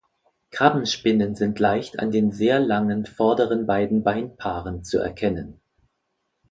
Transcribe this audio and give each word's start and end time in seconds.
Krabbenspinnen 0.49 1.35
sind 1.35 1.59
leicht 1.59 1.99
an 1.99 2.09
den 2.09 2.31
sehr 2.31 2.59
langen 2.59 3.05
vorderen 3.05 3.67
beiden 3.67 4.01
Beinpaaren 4.03 4.83
zu 4.83 4.97
erkennen. 4.97 5.59